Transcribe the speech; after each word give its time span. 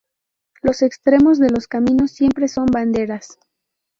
Los 0.63 0.81
extremos 0.81 1.37
de 1.37 1.51
los 1.51 1.67
caminos 1.67 2.09
siempre 2.09 2.47
son 2.47 2.65
banderas. 2.65 3.37